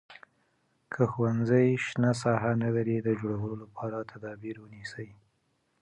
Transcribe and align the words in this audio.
که 0.93 1.03
ښوونځی 1.11 1.67
شنه 1.85 2.11
ساحه 2.21 2.51
نه 2.63 2.69
لري 2.75 2.97
د 3.01 3.09
جوړولو 3.21 3.55
لپاره 3.63 4.07
تدابیر 4.11 4.55
ونیسئ. 4.59 5.07